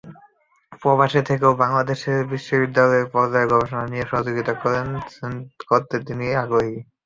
[0.81, 4.53] প্রবাসে থেকেও বাংলাদেশে বিশ্ববিদ্যালয় পর্যায়ে গবেষণা নিয়ে সহযোগিতা
[5.69, 6.75] করতে তিনি আগ্রহী।